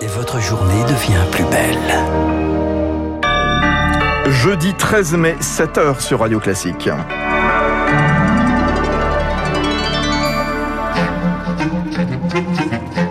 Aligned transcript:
et 0.00 0.06
votre 0.06 0.40
journée 0.40 0.82
devient 0.84 1.24
plus 1.30 1.44
belle. 1.44 1.94
Jeudi 4.30 4.74
13 4.74 5.14
mai, 5.14 5.36
7h 5.40 6.00
sur 6.00 6.20
Radio 6.20 6.38
Classique.– 6.38 6.88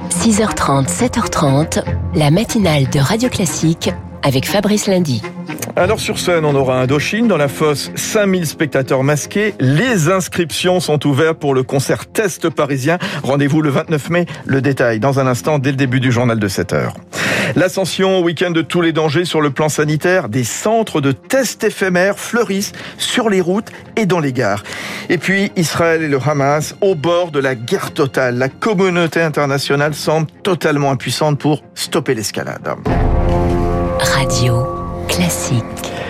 6h30, 0.10 0.88
7h30, 0.88 1.84
la 2.16 2.32
matinale 2.32 2.90
de 2.90 3.00
Radio 3.00 3.30
Classique 3.30 3.90
avec 4.24 4.46
Fabrice 4.46 4.88
Lundy. 4.88 5.22
Alors 5.78 6.00
sur 6.00 6.18
scène, 6.18 6.44
on 6.44 6.56
aura 6.56 6.82
Indochine 6.82 7.28
dans 7.28 7.38
la 7.38 7.48
fosse, 7.48 7.92
5000 7.94 8.48
spectateurs 8.48 9.04
masqués. 9.04 9.54
Les 9.60 10.10
inscriptions 10.10 10.80
sont 10.80 11.06
ouvertes 11.06 11.38
pour 11.38 11.54
le 11.54 11.62
concert 11.62 12.08
test 12.08 12.50
parisien. 12.50 12.98
Rendez-vous 13.22 13.62
le 13.62 13.70
29 13.70 14.10
mai. 14.10 14.26
Le 14.48 14.60
détail 14.60 15.00
dans 15.00 15.20
un 15.20 15.28
instant 15.28 15.60
dès 15.60 15.70
le 15.70 15.76
début 15.76 16.00
du 16.00 16.12
journal 16.12 16.40
de 16.40 16.48
7 16.48 16.74
heures. 16.74 16.96
L'ascension 17.56 18.22
week-end 18.22 18.50
de 18.50 18.64
tous 18.64 18.82
les 18.82 18.92
dangers 18.92 19.24
sur 19.24 19.40
le 19.40 19.52
plan 19.52 19.70
sanitaire, 19.70 20.30
des 20.30 20.44
centres 20.44 21.00
de 21.00 21.12
tests 21.12 21.64
éphémères 21.64 22.18
fleurissent 22.18 22.72
sur 22.98 23.30
les 23.30 23.40
routes 23.40 23.72
et 23.96 24.08
dans 24.08 24.20
les 24.20 24.34
gares. 24.34 24.64
Et 25.10 25.20
puis 25.20 25.52
Israël 25.56 26.02
et 26.02 26.08
le 26.08 26.18
Hamas 26.18 26.76
au 26.82 26.96
bord 26.96 27.30
de 27.30 27.40
la 27.40 27.54
guerre 27.54 27.94
totale. 27.94 28.40
La 28.40 28.50
communauté 28.50 29.22
internationale 29.22 29.94
semble 29.94 30.26
totalement 30.42 30.90
impuissante 30.90 31.38
pour 31.38 31.62
stopper 31.76 32.16
l'escalade. 32.16 32.68
Radio 34.00 34.87
classique. 35.08 36.07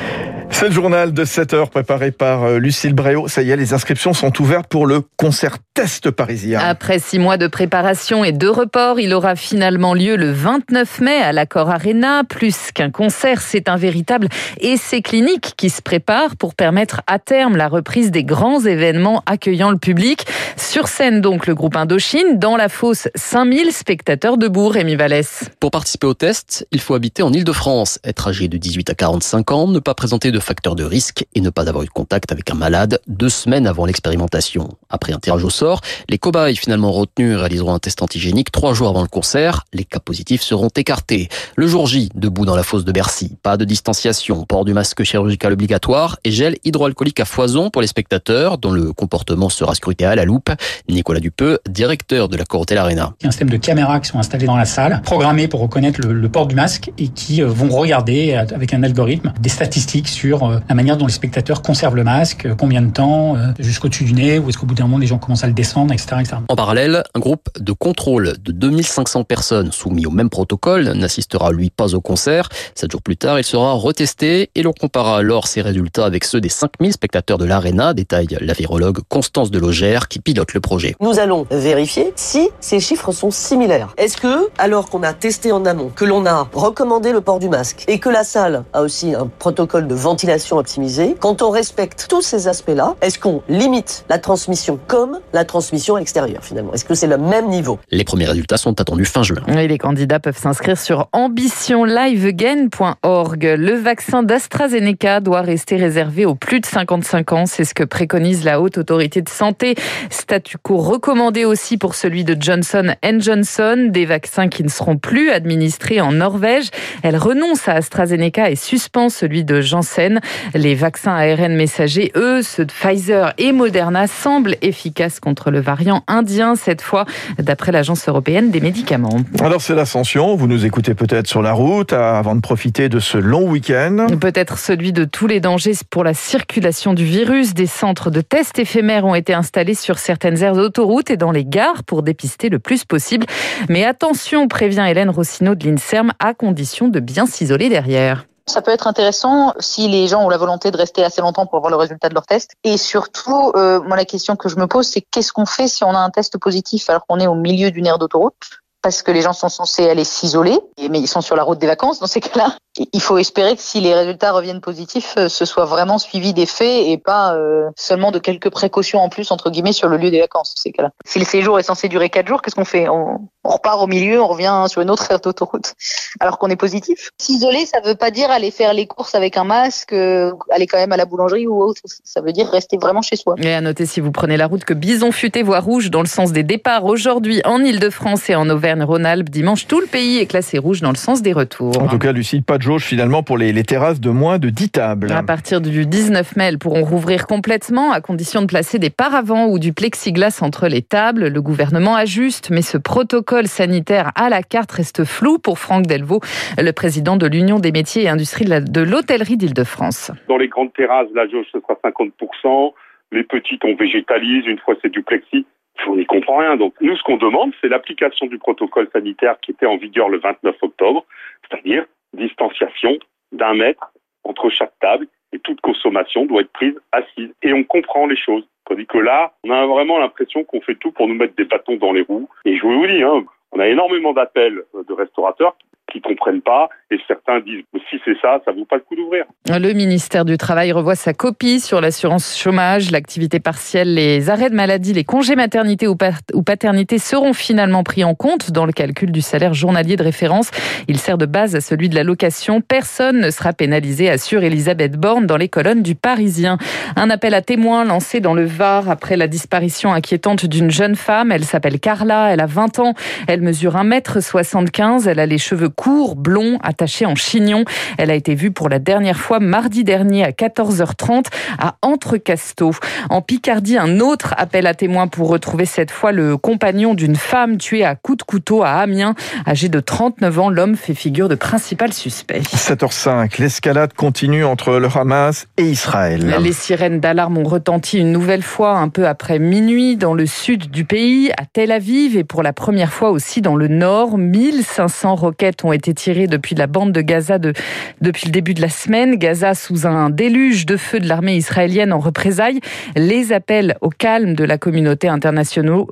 C'est 0.50 0.70
le 0.70 0.72
journal 0.72 1.14
de 1.14 1.24
7 1.24 1.54
heures 1.54 1.70
préparé 1.70 2.12
par 2.12 2.44
euh, 2.44 2.58
Lucille 2.58 2.94
Bréau. 2.94 3.28
Ça 3.28 3.44
y 3.44 3.52
est, 3.52 3.56
les 3.56 3.74
inscriptions 3.74 4.14
sont 4.14 4.42
ouvertes 4.42 4.68
pour 4.68 4.88
le 4.88 5.02
concert 5.16 5.58
test 5.76 6.10
parisien. 6.10 6.60
Après 6.60 6.98
six 6.98 7.20
mois 7.20 7.38
de 7.38 7.46
préparation 7.46 8.24
et 8.24 8.32
de 8.32 8.48
report, 8.48 9.00
il 9.00 9.14
aura 9.14 9.36
finalement 9.36 9.94
lieu 9.94 10.16
le 10.16 10.32
29 10.32 11.02
mai 11.02 11.22
à 11.22 11.32
l'Accor 11.32 11.70
Arena. 11.70 12.24
Plus 12.24 12.72
qu'un 12.74 12.90
concert, 12.90 13.42
c'est 13.42 13.70
un 13.70 13.76
véritable 13.76 14.30
essai 14.60 15.04
clinique 15.04 15.54
qui 15.58 15.70
se 15.70 15.84
prépare 15.84 16.36
pour 16.36 16.56
permettre 16.56 17.02
à 17.06 17.20
terme 17.20 17.56
la 17.56 17.68
reprise 17.68 18.10
des 18.10 18.24
grands 18.24 18.62
événements 18.62 19.22
accueillant 19.28 19.70
le 19.70 19.78
public. 19.78 20.26
Sur 20.56 20.88
scène 20.88 21.22
donc 21.22 21.46
le 21.46 21.54
groupe 21.54 21.76
Indochine, 21.76 22.40
dans 22.40 22.58
la 22.58 22.70
fosse 22.70 23.08
5000 23.14 23.72
spectateurs 23.72 24.38
debout, 24.38 24.70
Rémi 24.70 24.96
Vallès. 24.96 25.44
Pour 25.60 25.70
participer 25.70 26.08
au 26.08 26.16
test, 26.16 26.68
il 26.72 26.82
faut 26.82 26.96
habiter 26.96 27.22
en 27.22 27.32
Ile-de-France, 27.32 28.00
être 28.04 28.30
âgé 28.30 28.48
de 28.48 28.58
18 28.58 28.90
à 28.90 28.96
45 28.96 29.52
ans, 29.52 29.68
ne 29.68 29.80
pas 29.80 29.94
présenter 29.94 30.32
de 30.32 30.37
facteur 30.40 30.76
de 30.76 30.84
risque 30.84 31.26
et 31.36 31.42
ne 31.42 31.50
pas 31.50 31.70
avoir 31.70 31.84
eu 31.84 31.88
contact 31.88 32.32
avec 32.32 32.50
un 32.52 32.56
malade 32.56 33.00
deux 33.08 33.30
semaines 33.30 33.68
avant 33.68 33.86
l'expérimentation. 33.86 34.70
Après 34.90 35.14
un 35.14 35.20
tirage 35.20 35.44
au 35.44 35.50
sort, 35.50 35.82
les 36.10 36.18
cobayes 36.18 36.56
finalement 36.56 36.92
retenus 36.92 37.38
réaliseront 37.38 37.74
un 37.74 37.80
test 37.80 38.02
antigénique 38.02 38.52
trois 38.52 38.74
jours 38.74 38.90
avant 38.90 39.02
le 39.02 39.08
concert. 39.08 39.66
Les 39.74 39.84
cas 39.84 40.00
positifs 40.00 40.42
seront 40.42 40.70
écartés. 40.76 41.30
Le 41.56 41.68
jour 41.68 41.88
J, 41.88 42.10
debout 42.16 42.46
dans 42.46 42.56
la 42.56 42.64
fosse 42.64 42.86
de 42.86 42.92
Bercy, 42.92 43.38
pas 43.42 43.58
de 43.58 43.66
distanciation, 43.66 44.46
port 44.46 44.66
du 44.66 44.74
masque 44.74 45.04
chirurgical 45.04 45.54
obligatoire 45.54 46.18
et 46.24 46.32
gel 46.32 46.58
hydroalcoolique 46.64 47.20
à 47.20 47.26
foison 47.26 47.70
pour 47.70 47.82
les 47.82 47.88
spectateurs 47.88 48.58
dont 48.58 48.72
le 48.72 48.94
comportement 48.94 49.50
sera 49.50 49.76
scruté 49.76 50.06
à 50.06 50.16
la 50.16 50.26
loupe. 50.26 50.50
Nicolas 50.90 51.20
Dupeux, 51.20 51.60
directeur 51.70 52.30
de 52.30 52.38
la 52.38 52.46
Corotel 52.46 52.78
Arena. 52.78 53.14
Il 53.20 53.24
y 53.24 53.28
a 53.28 53.30
un 53.30 53.32
système 53.32 53.50
de 53.50 53.58
caméras 53.58 54.00
qui 54.00 54.10
sont 54.10 54.20
installées 54.20 54.46
dans 54.46 54.58
la 54.58 54.66
salle, 54.66 55.02
programmés 55.04 55.48
pour 55.48 55.60
reconnaître 55.62 56.02
le, 56.02 56.30
port 56.30 56.48
du 56.48 56.56
masque 56.56 56.92
et 56.98 57.08
qui 57.08 57.42
euh, 57.42 57.48
vont 57.48 57.70
regarder 57.70 58.34
avec 58.34 58.74
un 58.74 58.84
algorithme 58.84 59.34
des 59.40 59.50
statistiques 59.50 60.08
sur 60.08 60.27
euh, 60.34 60.60
la 60.68 60.76
manière 60.76 60.98
dont 60.98 61.08
les 61.08 61.14
spectateurs 61.14 61.62
conservent 61.62 61.96
le 61.96 62.04
masque, 62.04 62.46
euh, 62.46 62.56
combien 62.56 62.82
de 62.82 62.92
temps, 62.92 63.36
euh, 63.36 63.52
jusqu'au-dessus 63.60 64.04
du 64.04 64.14
nez, 64.14 64.40
ou 64.40 64.50
est-ce 64.50 64.58
qu'au 64.58 64.66
bout 64.66 64.76
d'un 64.76 64.84
moment 64.84 64.98
les 64.98 65.08
gens 65.08 65.18
commencent 65.18 65.44
à 65.44 65.48
le 65.48 65.54
descendre, 65.54 65.94
etc., 65.94 66.18
etc. 66.20 66.38
En 66.48 66.56
parallèle, 66.56 67.04
un 67.14 67.20
groupe 67.20 67.50
de 67.60 67.72
contrôle 67.72 68.34
de 68.44 68.52
2500 68.52 69.24
personnes 69.24 69.72
soumis 69.72 70.06
au 70.06 70.12
même 70.12 70.30
protocole 70.30 70.92
n'assistera 70.94 71.52
lui 71.52 71.70
pas 71.70 71.96
au 71.96 72.02
concert. 72.02 72.50
Sept 72.76 72.92
jours 72.92 73.02
plus 73.02 73.18
tard, 73.18 73.40
il 73.40 73.44
sera 73.44 73.74
retesté 73.74 74.50
et 74.56 74.64
l'on 74.64 74.74
comparera 74.74 75.20
alors 75.20 75.48
ses 75.48 75.62
résultats 75.62 76.06
avec 76.06 76.24
ceux 76.24 76.42
des 76.42 76.50
5000 76.50 76.94
spectateurs 76.94 77.38
de 77.38 77.46
l'Arena, 77.46 77.94
détaille 77.94 78.38
la 78.42 78.54
virologue 78.54 79.00
Constance 79.10 79.52
Delogère 79.52 80.08
qui 80.08 80.20
pilote 80.20 80.54
le 80.54 80.60
projet. 80.60 80.96
Nous 81.00 81.20
allons 81.20 81.46
vérifier 81.52 82.14
si 82.16 82.50
ces 82.60 82.80
chiffres 82.80 83.12
sont 83.12 83.32
similaires. 83.32 83.94
Est-ce 83.98 84.18
que, 84.18 84.50
alors 84.58 84.90
qu'on 84.90 85.04
a 85.04 85.14
testé 85.14 85.52
en 85.52 85.66
amont, 85.66 85.90
que 85.96 86.06
l'on 86.06 86.26
a 86.26 86.50
recommandé 86.54 87.12
le 87.12 87.22
port 87.22 87.40
du 87.40 87.50
masque 87.50 87.86
et 87.88 88.00
que 88.00 88.10
la 88.10 88.24
salle 88.24 88.64
a 88.74 88.82
aussi 88.82 89.14
un 89.14 89.28
protocole 89.28 89.88
de 89.88 89.96
ventilation 90.18 90.58
optimisée, 90.58 91.16
quand 91.20 91.44
on 91.44 91.52
respecte 91.52 92.08
tous 92.10 92.24
ces 92.24 92.48
aspects-là, 92.48 92.96
est-ce 93.02 93.20
qu'on 93.20 93.44
limite 93.50 94.04
la 94.10 94.18
transmission 94.18 94.80
comme 94.88 95.20
la 95.32 95.46
transmission 95.46 95.96
à 95.96 96.00
l'extérieur 96.00 96.44
finalement? 96.44 96.74
Est-ce 96.74 96.86
que 96.86 96.96
c'est 96.96 97.06
le 97.06 97.20
même 97.20 97.50
niveau? 97.50 97.78
Les 97.92 98.04
premiers 98.04 98.26
résultats 98.26 98.58
sont 98.58 98.82
attendus 98.82 99.06
fin 99.06 99.22
juin. 99.22 99.44
Et 99.48 99.68
les 99.68 99.78
candidats 99.78 100.20
peuvent 100.20 100.40
s'inscrire 100.40 100.80
sur 100.80 101.08
ambitionliveagain.org. 101.12 103.44
Le 103.44 103.74
vaccin 103.74 104.24
d'AstraZeneca 104.24 105.20
doit 105.20 105.42
rester 105.42 105.76
réservé 105.76 106.26
aux 106.26 106.34
plus 106.34 106.62
de 106.62 106.66
55 106.66 107.34
ans. 107.34 107.46
C'est 107.46 107.64
ce 107.64 107.76
que 107.76 107.84
préconise 107.84 108.44
la 108.44 108.60
Haute 108.60 108.80
Autorité 108.80 109.22
de 109.22 109.30
Santé. 109.30 109.76
Statu 110.10 110.58
quo 110.58 110.78
recommandé 110.78 111.46
aussi 111.46 111.78
pour 111.78 111.94
celui 111.94 112.24
de 112.24 112.36
Johnson 112.40 112.96
Johnson. 113.20 113.90
Des 113.92 114.08
vaccins 114.08 114.48
qui 114.48 114.64
ne 114.64 114.70
seront 114.70 114.98
plus 114.98 115.30
administrés 115.30 116.02
en 116.02 116.12
Norvège. 116.12 116.72
Elle 117.04 117.18
renonce 117.18 117.68
à 117.68 117.74
AstraZeneca 117.74 118.50
et 118.50 118.56
suspend 118.56 119.10
celui 119.10 119.44
de 119.44 119.62
Janssen. 119.62 120.07
Les 120.54 120.76
vaccins 120.76 121.14
ARN 121.14 121.56
messagers, 121.56 122.12
eux, 122.16 122.42
ceux 122.42 122.66
de 122.66 122.72
Pfizer 122.72 123.34
et 123.38 123.52
Moderna, 123.52 124.08
semblent 124.08 124.56
efficaces 124.62 125.20
contre 125.20 125.52
le 125.52 125.60
variant 125.60 126.04
indien, 126.08 126.56
cette 126.56 126.82
fois, 126.82 127.06
d'après 127.38 127.72
l'Agence 127.72 128.08
européenne 128.08 128.52
des 128.52 128.60
médicaments. 128.60 129.20
Alors 129.40 129.62
c'est 129.62 129.76
l'ascension, 129.76 130.36
vous 130.36 130.48
nous 130.48 130.66
écoutez 130.66 130.94
peut-être 130.94 131.28
sur 131.28 131.42
la 131.42 131.54
route 131.54 131.94
avant 131.94 132.36
de 132.36 132.42
profiter 132.42 132.90
de 132.90 133.00
ce 133.00 133.18
long 133.18 133.50
week-end. 133.50 134.08
Peut-être 134.20 134.58
celui 134.58 134.94
de 134.94 135.06
tous 135.06 135.28
les 135.28 135.40
dangers 135.40 135.74
pour 135.90 136.04
la 136.04 136.14
circulation 136.14 136.94
du 136.94 137.06
virus. 137.06 137.54
Des 137.54 137.68
centres 137.68 138.10
de 138.10 138.22
tests 138.22 138.60
éphémères 138.60 139.06
ont 139.06 139.16
été 139.16 139.34
installés 139.34 139.76
sur 139.76 140.00
certaines 140.00 140.42
aires 140.44 140.56
d'autoroute 140.56 141.10
et 141.10 141.18
dans 141.18 141.32
les 141.32 141.46
gares 141.46 141.84
pour 141.84 142.04
dépister 142.04 142.50
le 142.50 142.60
plus 142.60 142.86
possible. 142.86 143.26
Mais 143.70 143.86
attention, 143.86 144.48
prévient 144.48 144.86
Hélène 144.88 145.10
Rossineau 145.10 145.56
de 145.56 145.68
l'INSERM, 145.68 146.14
à 146.20 146.34
condition 146.34 146.88
de 146.88 147.00
bien 147.00 147.26
s'isoler 147.26 147.70
derrière. 147.70 148.26
Ça 148.50 148.62
peut 148.62 148.72
être 148.72 148.88
intéressant 148.88 149.54
si 149.60 149.90
les 149.90 150.08
gens 150.08 150.24
ont 150.24 150.30
la 150.30 150.38
volonté 150.38 150.72
de 150.72 150.78
rester 150.78 151.04
assez 151.04 151.22
longtemps 151.22 151.46
pour 151.46 151.60
voir 151.60 151.70
le 151.70 151.76
résultat 151.76 152.08
de 152.08 152.14
leur 152.14 152.26
test. 152.26 152.54
Et 152.64 152.78
surtout, 152.78 153.52
euh, 153.56 153.82
moi 153.82 153.98
la 153.98 154.06
question 154.06 154.38
que 154.38 154.48
je 154.48 154.56
me 154.56 154.68
pose, 154.68 154.88
c'est 154.88 155.02
qu'est-ce 155.02 155.34
qu'on 155.34 155.46
fait 155.46 155.68
si 155.68 155.84
on 155.84 155.92
a 155.92 156.00
un 156.00 156.10
test 156.10 156.38
positif 156.38 156.90
alors 156.90 157.06
qu'on 157.06 157.20
est 157.20 157.28
au 157.28 157.36
milieu 157.36 157.72
d'une 157.72 157.86
aire 157.86 158.00
d'autoroute? 158.00 158.62
Parce 158.88 159.04
que 159.04 159.12
les 159.12 159.22
gens 159.22 159.34
sont 159.34 159.50
censés 159.50 159.90
aller 159.90 160.06
s'isoler, 160.06 160.58
mais 160.90 161.02
ils 161.02 161.10
sont 161.10 161.20
sur 161.20 161.36
la 161.36 161.44
route 161.44 161.60
des 161.60 161.68
vacances 161.68 162.00
dans 162.00 162.08
ces 162.08 162.22
cas-là. 162.22 162.56
Il 162.94 163.02
faut 163.02 163.18
espérer 163.18 163.56
que 163.56 163.62
si 163.62 163.82
les 163.82 163.94
résultats 163.94 164.32
reviennent 164.32 164.62
positifs, 164.62 165.16
euh, 165.18 165.28
ce 165.28 165.44
soit 165.44 165.66
vraiment 165.66 165.98
suivi 165.98 166.34
des 166.34 166.46
faits 166.46 166.88
et 166.88 166.98
pas 166.98 167.36
euh, 167.36 167.70
seulement 167.76 168.12
de 168.12 168.20
quelques 168.20 168.50
précautions 168.50 169.00
en 169.00 169.10
plus 169.10 169.32
entre 169.32 169.50
guillemets 169.50 169.74
sur 169.74 169.90
le 169.90 169.98
lieu 169.98 170.12
des 170.12 170.20
vacances. 170.20 170.54
Ces 170.58 170.72
cas-là. 170.72 170.92
Si 171.06 171.20
le 171.20 171.26
séjour 171.26 171.60
est 171.60 171.64
censé 171.64 171.90
durer 171.90 172.10
quatre 172.10 172.28
jours, 172.28 172.42
qu'est-ce 172.42 172.56
qu'on 172.56 172.66
fait? 172.66 172.88
On, 172.88 173.28
repart 173.44 173.82
au 173.82 173.88
milieu, 173.88 174.22
on 174.22 174.28
revient 174.28 174.66
sur 174.68 174.82
une 174.82 174.90
autre 174.90 175.06
aire 175.12 175.20
d'autoroute, 175.22 175.74
alors 176.20 176.38
qu'on 176.38 176.50
est 176.50 176.58
positif. 176.58 177.12
S'isoler, 177.18 177.66
ça 177.66 177.80
veut 177.80 177.96
pas 177.96 178.12
dire 178.12 178.30
aller 178.30 178.52
faire 178.52 178.74
les 178.74 178.88
courses 178.88 179.16
avec 179.16 179.38
un 179.38 179.46
masque, 179.46 179.94
euh, 179.94 180.34
aller 180.52 180.68
quand 180.68 180.78
même 180.78 180.92
à 180.92 180.98
la 180.98 181.06
boulangerie 181.06 181.48
ou 181.48 181.62
autre. 181.62 181.82
Ça 182.04 182.22
veut 182.22 182.34
dire 182.34 182.48
rester 182.50 182.78
vraiment 182.78 183.02
chez 183.02 183.16
soi. 183.16 183.36
Et 183.38 183.54
à 183.54 183.62
noter 183.62 183.86
si 183.86 184.02
vous 184.02 184.12
prenez 184.12 184.38
la 184.38 184.48
route 184.48 184.66
que 184.66 184.74
Bison 184.74 185.12
futé 185.12 185.44
voie 185.44 185.60
rouge 185.60 185.90
dans 185.90 186.02
le 186.02 186.08
sens 186.08 186.34
des 186.34 186.44
départs 186.44 186.86
aujourd'hui 186.86 187.42
en 187.46 187.64
Ile-de-France 187.64 188.30
et 188.30 188.36
en 188.36 188.50
Auvergne-Rhône-Alpes. 188.78 189.30
Dimanche, 189.30 189.68
tout 189.68 189.80
le 189.80 189.88
pays 189.88 190.20
est 190.20 190.26
classé 190.26 190.58
rouge 190.58 190.82
dans 190.82 190.90
le 190.90 190.96
sens 190.96 191.22
des 191.22 191.34
retours. 191.34 191.82
En 191.82 191.88
tout 191.88 191.98
cas, 191.98 192.12
Lucie, 192.12 192.42
pas 192.42 192.58
de 192.58 192.64
jauge 192.64 192.84
finalement 192.84 193.24
pour 193.24 193.38
les, 193.38 193.52
les, 193.52 193.64
terrasses 193.64 194.00
de 194.00 194.10
moins 194.10 194.38
de 194.40 194.50
10 194.50 194.70
tables. 194.70 195.12
À 195.12 195.24
partir 195.24 195.62
du 195.62 195.86
19 195.86 196.36
mai, 196.36 196.46
elles 196.46 196.58
pourront 196.58 196.84
rouvrir 196.84 197.28
complètement 197.28 197.92
à 197.92 198.02
condition 198.02 198.42
de 198.42 198.48
placer 198.48 198.80
des 198.80 198.90
paravents 198.90 199.48
ou 199.48 199.60
du 199.60 199.74
plexiglas 199.74 200.40
entre 200.42 200.68
les 200.68 200.82
tables. 200.82 201.28
Le 201.28 201.42
gouvernement 201.42 201.96
ajuste, 201.96 202.50
mais 202.50 202.62
ce 202.62 202.78
protocole 202.78 203.48
sanitaire 203.48 204.12
à 204.16 204.30
la 204.30 204.44
carte 204.44 204.72
reste 204.72 205.04
flou 205.04 205.40
pour 205.40 205.60
Franck 205.60 205.88
Delvaux, 205.88 206.22
le 206.58 206.72
président 206.72 207.18
de 207.18 207.28
l'Union 207.28 207.60
des 207.60 207.72
métiers 207.72 208.04
et 208.04 208.10
industries 208.10 208.46
de 208.46 208.82
l'hôtellerie 208.82 209.38
d'Île-de-France. 209.38 210.12
Dans 210.28 210.38
les 210.38 210.48
grandes 210.48 210.74
terrasses, 210.74 211.08
la 211.16 211.28
jauge 211.28 211.46
ce 211.52 211.60
sera 211.60 211.78
50%. 211.84 212.74
Les 213.12 213.24
petites, 213.24 213.64
on 213.64 213.76
végétalise. 213.76 214.46
Une 214.48 214.60
fois, 214.60 214.76
c'est 214.82 214.92
du 214.92 215.02
plexi 215.02 215.46
on 215.88 215.96
n'y 215.96 216.06
comprend 216.06 216.38
rien. 216.38 216.56
Donc 216.56 216.74
nous, 216.82 216.96
ce 216.96 217.04
qu'on 217.04 217.18
demande, 217.18 217.52
c'est 217.62 217.70
l'application 217.70 218.28
du 218.28 218.38
protocole 218.38 218.90
sanitaire 218.92 219.40
qui 219.42 219.52
était 219.52 219.66
en 219.66 219.78
vigueur 219.78 220.10
le 220.10 220.20
29 220.20 220.56
octobre, 220.62 221.06
c'est-à-dire 221.42 221.86
distanciation 222.14 222.98
d'un 223.32 223.54
mètre 223.54 223.92
entre 224.24 224.50
chaque 224.50 224.78
table 224.80 225.08
et 225.34 225.40
toute 225.40 225.62
consommation 225.62 226.26
doit 226.26 226.42
être 226.42 226.52
prise 226.52 226.76
assise. 226.92 227.34
Et 227.44 227.54
on 227.54 227.64
comprend 227.64 228.08
les 228.08 228.18
choses. 228.18 228.48
Tandis 228.66 228.86
que 228.86 228.98
là, 228.98 229.34
on 229.44 229.52
a 229.52 229.66
vraiment 229.66 230.00
l'impression 230.00 230.44
qu'on 230.44 230.62
fait 230.62 230.76
tout 230.76 230.92
pour 230.92 231.08
nous 231.08 231.16
mettre 231.16 231.36
des 231.36 231.46
bâtons 231.46 231.76
dans 231.76 231.94
les 231.94 232.02
roues. 232.02 232.30
Et 232.46 232.58
je 232.58 232.64
vous 232.64 232.88
dis, 232.88 233.02
hein, 233.02 233.26
on 233.52 233.60
a 233.60 233.68
énormément 233.68 234.14
d'appels 234.14 234.64
de 234.74 234.94
restaurateurs 234.94 235.56
qui 235.92 236.02
comprennent 236.02 236.42
pas 236.42 236.70
Et 236.92 236.98
certains 237.08 237.40
disent, 237.40 237.64
si 237.90 237.98
c'est 238.06 238.18
ça, 238.22 238.40
ça 238.46 238.52
vaut 238.52 238.66
pas 238.66 238.78
le 238.78 238.82
coup 238.82 238.96
d'ouvrir. 238.96 239.26
Le 239.50 239.74
ministère 239.74 240.26
du 240.26 240.38
Travail 240.38 240.72
revoit 240.72 240.96
sa 240.96 241.14
copie 241.14 241.60
sur 241.60 241.82
l'assurance 241.82 242.38
chômage, 242.38 242.92
l'activité 242.92 243.40
partielle, 243.40 243.94
les 243.94 244.30
arrêts 244.30 244.50
de 244.50 244.56
maladie, 244.56 244.94
les 244.94 245.04
congés 245.04 245.36
maternité 245.36 245.88
ou 245.88 245.96
paternité 245.96 246.98
seront 246.98 247.34
finalement 247.34 247.84
pris 247.84 248.04
en 248.04 248.16
compte 248.16 248.52
dans 248.52 248.66
le 248.66 248.72
calcul 248.72 249.12
du 249.12 249.22
salaire 249.22 249.54
journalier 249.54 249.96
de 249.96 250.04
référence. 250.04 250.52
Il 250.88 250.98
sert 250.98 251.18
de 251.18 251.26
base 251.26 251.56
à 251.56 251.62
celui 251.62 251.90
de 251.90 251.96
la 251.96 252.04
location. 252.04 252.62
Personne 252.62 253.20
ne 253.20 253.30
sera 253.30 253.54
pénalisé, 253.54 254.10
assure 254.10 254.44
Elisabeth 254.44 254.98
Borne 254.98 255.26
dans 255.26 255.38
les 255.38 255.50
colonnes 255.50 255.84
du 255.84 255.96
Parisien. 255.96 256.58
Un 256.96 257.10
appel 257.10 257.34
à 257.34 257.42
témoins 257.42 257.86
lancé 257.86 258.20
dans 258.20 258.34
le 258.34 258.46
Var 258.46 258.90
après 258.90 259.18
la 259.18 259.28
disparition 259.28 259.94
inquiétante 259.94 260.46
d'une 260.46 260.72
jeune 260.72 260.96
femme. 260.96 261.32
Elle 261.32 261.46
s'appelle 261.46 261.80
Carla, 261.80 262.32
elle 262.34 262.42
a 262.42 262.46
20 262.46 262.80
ans, 262.80 262.94
elle 263.28 263.42
mesure 263.42 263.76
1m75, 263.76 265.08
elle 265.08 265.20
a 265.20 265.26
les 265.26 265.38
cheveux 265.38 265.70
courts, 265.78 266.16
blonds, 266.18 266.58
attachée 266.62 267.06
en 267.06 267.16
chignon. 267.16 267.64
Elle 267.98 268.12
a 268.12 268.16
été 268.16 268.36
vue 268.36 268.52
pour 268.52 268.68
la 268.68 268.80
dernière 268.80 269.18
fois 269.18 269.40
mardi 269.40 269.86
dernier 269.86 270.26
à 270.26 270.32
14h30 270.32 271.28
à 271.58 271.76
Entrecasteaux. 271.82 272.74
En 273.10 273.22
Picardie, 273.22 273.78
un 273.78 274.02
autre 274.02 274.34
appel 274.38 274.68
à 274.68 274.74
témoins 274.74 275.08
pour 275.08 275.30
retrouver 275.30 275.66
cette 275.66 275.92
fois 275.92 276.12
le 276.12 276.36
compagnon 276.36 276.96
d'une 276.96 277.16
femme 277.16 277.58
tuée 277.58 277.86
à 277.86 277.96
coups 277.96 278.18
de 278.18 278.24
couteau 278.24 278.64
à 278.64 278.72
Amiens. 278.72 279.16
Âgé 279.48 279.70
de 279.70 279.80
39 279.80 280.40
ans, 280.40 280.50
l'homme 280.50 280.76
fait 280.76 280.96
figure 280.96 281.30
de 281.30 281.36
principal 281.36 281.94
suspect. 281.94 282.42
7h05, 282.42 283.40
l'escalade 283.40 283.94
continue 283.94 284.44
entre 284.44 284.74
le 284.74 284.88
Hamas 284.94 285.48
et 285.58 285.64
Israël. 285.64 286.36
Les 286.42 286.54
sirènes 286.54 287.00
d'alarme 287.00 287.38
ont 287.38 287.44
retenti 287.44 288.00
une 288.00 288.12
nouvelle 288.12 288.42
fois 288.42 288.78
un 288.78 288.90
peu 288.90 289.08
après 289.08 289.38
minuit 289.38 289.96
dans 289.96 290.16
le 290.16 290.26
sud 290.26 290.72
du 290.72 290.86
pays, 290.86 291.32
à 291.38 291.46
Tel 291.46 291.72
Aviv 291.72 292.18
et 292.18 292.24
pour 292.24 292.42
la 292.42 292.54
première 292.54 292.92
fois 292.92 293.12
aussi 293.12 293.42
dans 293.42 293.56
le 293.56 293.68
nord. 293.68 294.18
1500 294.18 295.16
roquettes 295.16 295.64
ont 295.64 295.67
été 295.74 295.94
tirées 295.94 296.28
depuis 296.28 296.56
la 296.56 296.68
bande 296.68 296.92
de 296.92 297.02
Gaza 297.02 297.40
de, 297.40 297.54
depuis 298.02 298.28
le 298.28 298.32
début 298.32 298.54
de 298.54 298.62
la 298.62 298.70
semaine. 298.70 299.16
Gaza 299.16 299.54
sous 299.54 299.88
un 299.88 300.10
déluge 300.10 300.66
de 300.66 300.78
feu 300.78 301.00
de 301.00 301.08
l'armée 301.08 301.36
israélienne 301.36 301.94
en 301.94 302.00
représailles. 302.00 302.60
Les 302.96 303.34
appels 303.34 303.76
au 303.82 303.90
calme 303.90 304.34
de 304.34 304.44
la 304.44 304.58
communauté 304.58 305.08
internationale, 305.08 305.48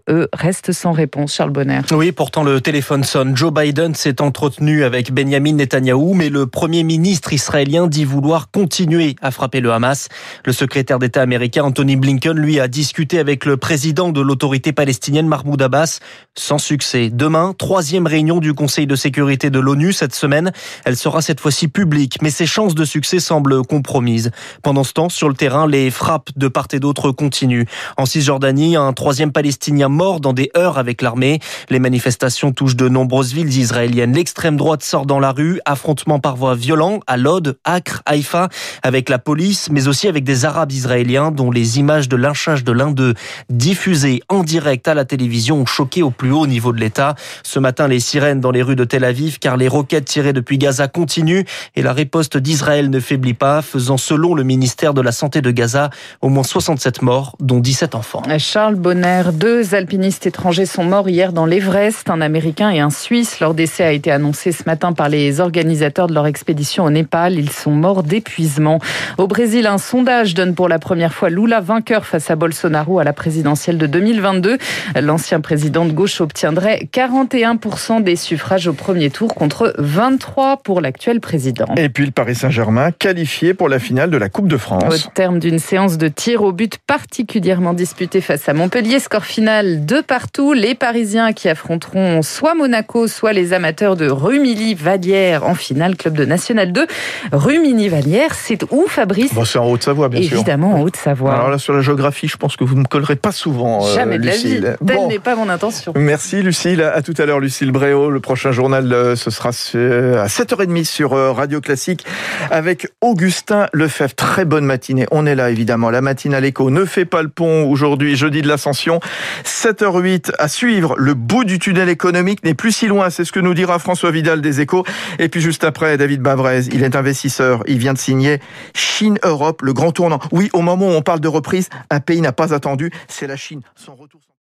eux, 0.10 0.28
restent 0.34 0.72
sans 0.72 0.92
réponse. 0.92 1.34
Charles 1.34 1.52
Bonner. 1.52 1.82
Oui, 1.92 2.12
pourtant 2.12 2.44
le 2.44 2.62
téléphone 2.62 3.04
sonne. 3.04 3.36
Joe 3.36 3.54
Biden 3.54 3.96
s'est 3.96 4.22
entretenu 4.22 4.84
avec 4.84 5.12
Benjamin 5.12 5.54
Netanyahou, 5.54 6.14
mais 6.14 6.30
le 6.30 6.46
premier 6.46 6.84
ministre 6.84 7.34
israélien 7.34 7.88
dit 7.88 8.06
vouloir 8.06 8.52
continuer 8.52 9.16
à 9.22 9.32
frapper 9.32 9.60
le 9.60 9.72
Hamas. 9.72 10.10
Le 10.46 10.54
secrétaire 10.54 11.00
d'État 11.00 11.22
américain 11.22 11.64
Anthony 11.64 11.96
Blinken, 11.96 12.38
lui, 12.38 12.60
a 12.60 12.68
discuté 12.68 13.20
avec 13.20 13.46
le 13.46 13.58
président 13.58 14.10
de 14.10 14.22
l'autorité 14.22 14.72
palestinienne 14.72 15.28
Mahmoud 15.28 15.62
Abbas, 15.62 16.00
sans 16.36 16.58
succès. 16.58 17.10
Demain, 17.12 17.54
troisième 17.58 18.08
réunion 18.08 18.40
du 18.40 18.54
Conseil 18.54 18.88
de 18.88 18.96
sécurité 18.96 19.50
de 19.50 19.60
l'ONU 19.66 19.92
cette 19.92 20.16
semaine. 20.16 20.52
Elle 20.86 20.96
sera 20.96 21.22
cette 21.22 21.42
fois-ci 21.42 21.68
publique, 21.68 22.22
mais 22.22 22.30
ses 22.30 22.46
chances 22.46 22.76
de 22.76 22.86
succès 22.86 23.20
semblent 23.20 23.64
compromises. 23.64 24.32
Pendant 24.64 24.84
ce 24.84 24.94
temps, 24.94 25.10
sur 25.10 25.28
le 25.28 25.36
terrain, 25.36 25.68
les 25.68 25.92
frappes 25.92 26.30
de 26.36 26.48
part 26.48 26.68
et 26.72 26.80
d'autre 26.80 27.12
continuent. 27.12 27.66
En 27.98 28.06
Cisjordanie, 28.06 28.76
un 28.76 28.94
troisième 28.94 29.32
Palestinien 29.32 29.90
mort 29.90 30.20
dans 30.20 30.34
des 30.34 30.52
heurts 30.56 30.78
avec 30.78 31.02
l'armée. 31.02 31.40
Les 31.70 31.80
manifestations 31.80 32.52
touchent 32.52 32.76
de 32.76 32.88
nombreuses 32.88 33.34
villes 33.34 33.58
israéliennes. 33.58 34.14
L'extrême 34.14 34.56
droite 34.56 34.84
sort 34.84 35.06
dans 35.06 35.20
la 35.20 35.32
rue, 35.32 35.60
affrontement 35.66 36.20
par 36.20 36.36
voie 36.36 36.56
violent 36.56 37.00
à 37.08 37.18
Lod, 37.18 37.58
Acre, 37.66 38.02
Haïfa, 38.06 38.50
avec 38.84 39.10
la 39.10 39.20
police, 39.20 39.70
mais 39.72 39.88
aussi 39.88 40.08
avec 40.08 40.24
des 40.24 40.46
Arabes 40.46 40.72
israéliens 40.72 41.32
dont 41.32 41.52
les 41.52 41.80
images 41.80 42.08
de 42.08 42.16
lynchage 42.16 42.64
de 42.64 42.72
l'un 42.72 42.92
d'eux 42.92 43.14
diffusées 43.50 44.22
en 44.30 44.44
direct 44.44 44.88
à 44.88 44.94
la 44.94 45.06
télévision 45.06 45.62
ont 45.62 45.66
choqué 45.66 46.04
au 46.04 46.12
plus 46.12 46.32
haut 46.32 46.48
niveau 46.48 46.72
de 46.72 46.80
l'État. 46.80 47.16
Ce 47.44 47.60
matin, 47.60 47.88
les 47.88 48.00
sirènes 48.00 48.42
dans 48.42 48.52
les 48.52 48.62
rues 48.62 48.76
de 48.76 48.84
Tel 48.84 49.04
Aviv 49.04 49.40
car 49.40 49.55
les 49.56 49.68
roquettes 49.68 50.06
tirées 50.06 50.34
depuis 50.34 50.58
Gaza 50.58 50.88
continuent 50.88 51.44
et 51.76 51.82
la 51.82 51.94
riposte 51.94 52.38
d'Israël 52.38 52.90
ne 52.90 53.00
faiblit 53.00 53.34
pas, 53.34 53.62
faisant 53.62 53.98
selon 53.98 54.36
le 54.36 54.44
ministère 54.44 54.94
de 54.94 55.02
la 55.02 55.12
Santé 55.12 55.42
de 55.42 55.52
Gaza 55.52 55.90
au 56.22 56.30
moins 56.30 56.44
67 56.44 57.02
morts, 57.02 57.36
dont 57.40 57.60
17 57.60 57.96
enfants. 57.96 58.24
Charles 58.38 58.76
Bonner, 58.76 59.24
deux 59.34 59.76
alpinistes 59.76 60.28
étrangers 60.28 60.66
sont 60.66 60.84
morts 60.84 61.10
hier 61.10 61.34
dans 61.34 61.46
l'Everest, 61.46 62.10
un 62.10 62.22
Américain 62.22 62.70
et 62.70 62.80
un 62.80 62.90
Suisse. 62.90 63.40
Leur 63.40 63.54
décès 63.54 63.84
a 63.84 63.92
été 63.92 64.12
annoncé 64.12 64.52
ce 64.52 64.64
matin 64.66 64.94
par 64.94 65.10
les 65.10 65.40
organisateurs 65.40 66.08
de 66.08 66.14
leur 66.14 66.28
expédition 66.28 66.86
au 66.86 66.90
Népal. 66.90 67.34
Ils 67.40 67.52
sont 67.52 67.72
morts 67.72 68.04
d'épuisement. 68.04 68.80
Au 69.18 69.28
Brésil, 69.28 69.68
un 69.68 69.78
sondage 69.78 70.34
donne 70.34 70.56
pour 70.56 70.70
la 70.70 70.80
première 70.80 71.14
fois 71.14 71.30
Lula 71.30 71.62
vainqueur 71.62 72.06
face 72.06 72.30
à 72.30 72.36
Bolsonaro 72.36 73.00
à 73.00 73.04
la 73.04 73.14
présidentielle 73.14 73.78
de 73.78 73.88
2022. 73.88 74.58
L'ancien 75.02 75.42
président 75.42 75.86
de 75.86 75.92
gauche 75.92 76.22
obtiendrait 76.22 76.88
41% 76.92 78.04
des 78.04 78.16
suffrages 78.16 78.68
au 78.68 78.74
premier 78.74 79.10
tour 79.10 79.34
23 79.78 80.58
pour 80.58 80.82
l'actuel 80.82 81.20
président. 81.20 81.66
Et 81.78 81.90
puis 81.90 82.06
le 82.06 82.12
Paris 82.12 82.36
Saint-Germain 82.36 82.92
qualifié 82.92 83.54
pour 83.54 83.70
la 83.70 83.80
finale 83.80 84.10
de 84.10 84.18
la 84.18 84.30
Coupe 84.30 84.48
de 84.48 84.58
France. 84.58 85.06
Au 85.08 85.10
terme 85.14 85.40
d'une 85.40 85.60
séance 85.60 85.98
de 85.98 86.08
tir 86.08 86.44
au 86.44 86.52
but 86.52 86.78
particulièrement 86.88 87.74
disputée 87.74 88.22
face 88.22 88.48
à 88.50 88.54
Montpellier, 88.54 89.00
score 89.00 89.26
final 89.26 89.86
de 89.86 90.02
partout. 90.02 90.54
Les 90.54 90.76
Parisiens 90.76 91.34
qui 91.34 91.50
affronteront 91.50 92.22
soit 92.22 92.56
Monaco, 92.56 93.08
soit 93.08 93.34
les 93.34 93.54
amateurs 93.54 93.96
de 93.96 94.10
Rumilly-Vallière 94.10 95.46
en 95.46 95.56
finale, 95.56 95.96
club 95.96 96.16
de 96.16 96.26
National 96.26 96.72
2. 96.72 96.86
Rumilly-Vallière, 97.32 98.34
c'est 98.34 98.64
où 98.72 98.86
Fabrice 98.88 99.34
bon, 99.34 99.46
C'est 99.46 99.60
en 99.60 99.70
Haute-Savoie, 99.70 100.10
bien 100.10 100.20
Évidemment, 100.20 100.30
sûr. 100.30 100.40
Évidemment, 100.40 100.74
en 100.76 100.82
Haute-Savoie. 100.82 101.34
Alors 101.34 101.50
là, 101.50 101.58
sur 101.58 101.74
la 101.74 101.82
géographie, 101.82 102.28
je 102.28 102.38
pense 102.38 102.56
que 102.56 102.64
vous 102.64 102.76
ne 102.76 102.82
me 102.82 102.86
collerez 102.86 103.16
pas 103.16 103.32
souvent, 103.32 103.86
euh, 103.86 103.94
Jamais 103.94 104.18
de 104.20 104.26
Lucille. 104.26 104.62
la 104.62 104.72
vie. 104.72 104.78
Telle 104.86 104.96
bon. 104.98 105.08
n'est 105.08 105.20
pas 105.20 105.36
mon 105.36 105.50
intention. 105.50 105.94
Merci 105.96 106.42
Lucille. 106.42 106.82
À 106.82 107.02
tout 107.02 107.14
à 107.18 107.26
l'heure, 107.26 107.40
Lucille 107.40 107.72
Bréau. 107.72 108.10
Le 108.10 108.20
prochain 108.20 108.52
journal, 108.52 109.16
ce 109.16 109.30
sera 109.36 109.50
à 109.50 110.28
7h30 110.28 110.86
sur 110.86 111.14
euh, 111.14 111.32
Radio 111.32 111.62
Classique 111.62 112.06
avec 112.52 112.88
Augustin 113.02 113.68
Lefebvre. 113.74 114.16
Très 114.16 114.46
bonne 114.46 114.66
matinée. 114.66 115.06
On 115.12 115.26
est 115.26 115.36
là, 115.36 115.52
évidemment. 115.52 115.90
La 115.90 116.02
matinale 116.02 116.46
écho 116.46 116.70
ne 116.70 116.86
fait 116.86 117.06
pas 117.06 117.22
le 117.22 117.30
pont 117.30 117.70
aujourd'hui, 117.70 118.16
jeudi 118.16 118.42
de 118.42 118.48
l'Ascension. 118.48 119.00
7h08 119.44 120.32
à 120.40 120.48
suivre. 120.48 120.96
Le 120.98 121.14
bout 121.14 121.44
du 121.44 121.60
tunnel 121.60 121.90
économique 121.90 122.44
n'est 122.44 122.54
plus 122.54 122.72
si 122.72 122.88
loin. 122.88 123.10
C'est 123.10 123.26
ce 123.26 123.32
que 123.32 123.40
nous 123.40 123.54
dira 123.54 123.78
François 123.78 124.12
Vidal 124.12 124.42
des 124.42 124.62
Échos. 124.62 124.86
Et 125.20 125.30
puis 125.30 125.42
juste 125.42 125.64
après, 125.64 125.98
David 125.98 126.22
Bavrez. 126.22 126.62
Il 126.72 126.84
est 126.84 126.96
investisseur. 126.96 127.64
Il 127.68 127.78
vient 127.78 127.94
de 127.94 128.00
signer 128.00 128.40
Chine-Europe, 128.74 129.62
le 129.62 129.74
grand 129.74 129.92
tournant. 129.92 130.20
Oui, 130.32 130.50
au 130.54 130.62
moment 130.62 130.88
où 130.88 130.92
on 130.92 131.02
parle 131.02 131.20
de 131.20 131.28
reprise, 131.28 131.70
un 131.90 132.00
pays 132.00 132.22
n'a 132.22 132.32
pas 132.32 132.54
attendu. 132.54 132.92
C'est 133.08 133.28
la 133.28 133.36
Chine. 133.36 133.62
Son 133.76 133.96
retour. 133.96 134.22